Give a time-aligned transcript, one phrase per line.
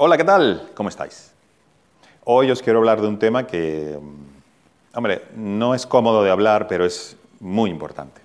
[0.00, 0.70] Hola, ¿qué tal?
[0.76, 1.32] ¿Cómo estáis?
[2.22, 6.68] Hoy os quiero hablar de un tema que, mm, hombre, no es cómodo de hablar,
[6.68, 8.20] pero es muy importante.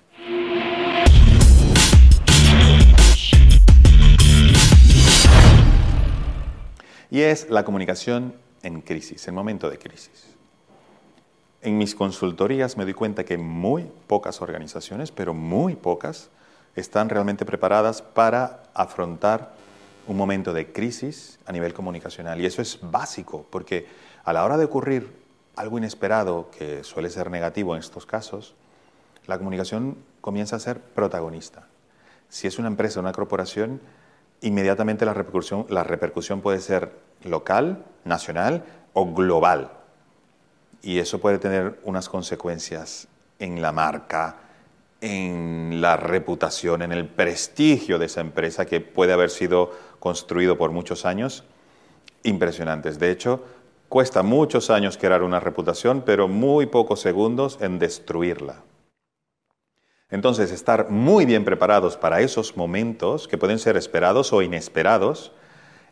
[7.10, 10.28] Y es la comunicación en crisis, en momento de crisis.
[11.60, 16.30] En mis consultorías me doy cuenta que muy pocas organizaciones, pero muy pocas,
[16.76, 19.63] están realmente preparadas para afrontar
[20.06, 22.40] un momento de crisis a nivel comunicacional.
[22.40, 23.86] Y eso es básico, porque
[24.24, 25.24] a la hora de ocurrir
[25.56, 28.54] algo inesperado, que suele ser negativo en estos casos,
[29.26, 31.66] la comunicación comienza a ser protagonista.
[32.28, 33.80] Si es una empresa, una corporación,
[34.40, 39.70] inmediatamente la repercusión, la repercusión puede ser local, nacional o global.
[40.82, 43.08] Y eso puede tener unas consecuencias
[43.38, 44.36] en la marca,
[45.04, 50.70] en la reputación, en el prestigio de esa empresa que puede haber sido construido por
[50.70, 51.44] muchos años,
[52.22, 52.98] impresionantes.
[52.98, 53.44] De hecho,
[53.90, 58.62] cuesta muchos años crear una reputación, pero muy pocos segundos en destruirla.
[60.08, 65.32] Entonces, estar muy bien preparados para esos momentos, que pueden ser esperados o inesperados,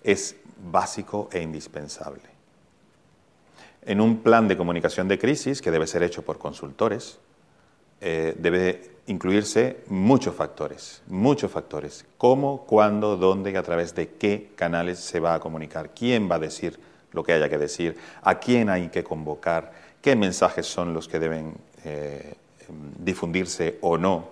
[0.04, 2.22] es básico e indispensable.
[3.82, 7.18] En un plan de comunicación de crisis, que debe ser hecho por consultores,
[8.04, 12.04] eh, debe incluirse muchos factores, muchos factores.
[12.18, 16.34] Cómo, cuándo, dónde y a través de qué canales se va a comunicar, quién va
[16.34, 16.80] a decir
[17.12, 21.20] lo que haya que decir, a quién hay que convocar, qué mensajes son los que
[21.20, 22.34] deben eh,
[22.98, 24.30] difundirse o no.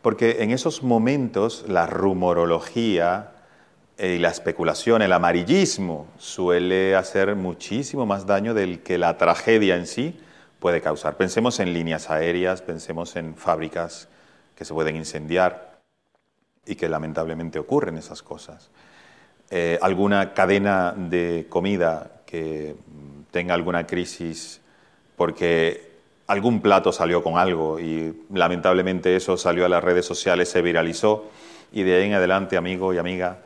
[0.00, 3.32] Porque en esos momentos la rumorología
[3.98, 9.86] y la especulación, el amarillismo, suele hacer muchísimo más daño del que la tragedia en
[9.86, 10.18] sí
[10.58, 11.16] puede causar.
[11.16, 14.08] Pensemos en líneas aéreas, pensemos en fábricas
[14.54, 15.78] que se pueden incendiar
[16.66, 18.70] y que lamentablemente ocurren esas cosas.
[19.50, 22.76] Eh, alguna cadena de comida que
[23.30, 24.60] tenga alguna crisis
[25.16, 25.88] porque
[26.26, 31.30] algún plato salió con algo y lamentablemente eso salió a las redes sociales, se viralizó
[31.72, 33.38] y de ahí en adelante, amigo y amiga,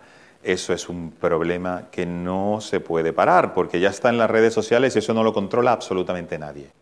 [0.43, 4.53] eso es un problema que no se puede parar porque ya está en las redes
[4.53, 6.82] sociales y eso no lo controla absolutamente nadie.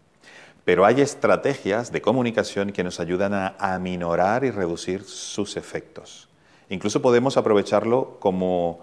[0.65, 6.28] Pero hay estrategias de comunicación que nos ayudan a aminorar y reducir sus efectos.
[6.69, 8.81] Incluso podemos aprovecharlo como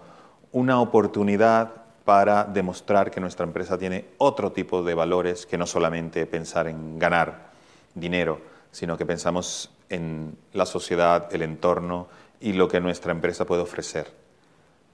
[0.52, 1.72] una oportunidad
[2.04, 6.98] para demostrar que nuestra empresa tiene otro tipo de valores que no solamente pensar en
[6.98, 7.50] ganar
[7.94, 8.40] dinero,
[8.70, 12.08] sino que pensamos en la sociedad, el entorno
[12.40, 14.10] y lo que nuestra empresa puede ofrecer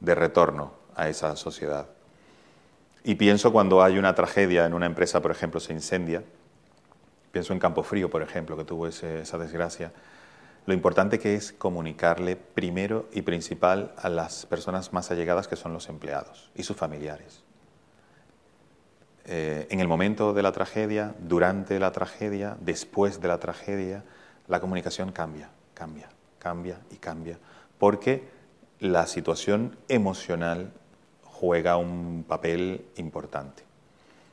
[0.01, 1.87] de retorno a esa sociedad.
[3.05, 6.23] Y pienso cuando hay una tragedia en una empresa, por ejemplo, se incendia,
[7.35, 9.91] Pienso en Campo Frío, por ejemplo, que tuvo esa desgracia.
[10.67, 15.73] Lo importante que es comunicarle primero y principal a las personas más allegadas que son
[15.73, 17.43] los empleados y sus familiares.
[19.25, 24.05] Eh, en el momento de la tragedia, durante la tragedia, después de la tragedia,
[24.47, 27.41] la comunicación cambia, cambia, cambia y cambia,
[27.79, 28.29] porque
[28.79, 30.73] la situación emocional
[31.25, 33.65] juega un papel importante.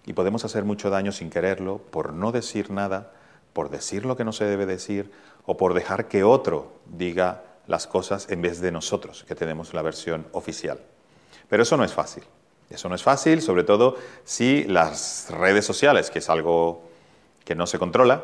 [0.06, 3.12] Y podemos hacer mucho daño sin quererlo por no decir nada,
[3.54, 5.12] por decir lo que no se debe decir
[5.46, 9.82] o por dejar que otro diga las cosas en vez de nosotros, que tenemos la
[9.82, 10.80] versión oficial.
[11.50, 12.24] Pero eso no es fácil.
[12.70, 16.84] Eso no es fácil, sobre todo si las redes sociales, que es algo
[17.44, 18.24] que no se controla,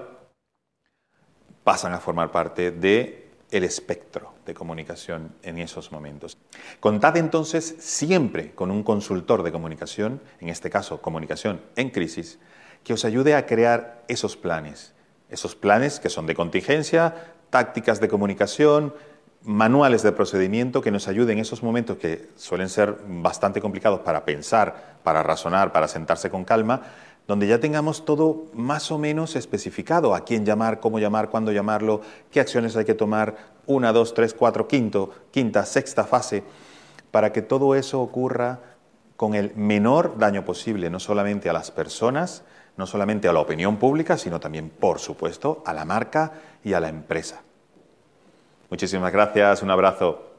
[1.66, 6.38] pasan a formar parte de el espectro de comunicación en esos momentos.
[6.80, 12.40] Contad entonces siempre con un consultor de comunicación, en este caso comunicación en crisis,
[12.84, 14.94] que os ayude a crear esos planes,
[15.30, 18.94] esos planes que son de contingencia, tácticas de comunicación,
[19.44, 24.26] manuales de procedimiento que nos ayuden en esos momentos que suelen ser bastante complicados para
[24.26, 26.82] pensar, para razonar, para sentarse con calma,
[27.28, 32.02] donde ya tengamos todo más o menos especificado, a quién llamar, cómo llamar, cuándo llamarlo,
[32.32, 33.36] qué acciones hay que tomar,
[33.68, 36.44] una, dos, tres, cuatro, quinto, quinta, sexta fase,
[37.12, 38.60] para que todo eso ocurra
[39.16, 42.44] con el menor daño posible, no solamente a las personas,
[42.78, 46.34] no solamente a la opinión pública, sino también, por supuesto, a la marca
[46.64, 47.42] y a la empresa.
[48.70, 50.37] Muchísimas gracias, un abrazo.